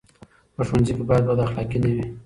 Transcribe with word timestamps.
په 0.55 0.61
ښوونځي 0.67 0.93
کې 0.97 1.03
باید 1.09 1.27
بد 1.27 1.39
اخلاقي 1.45 1.77
نه 1.83 1.89
وي. 1.93 2.03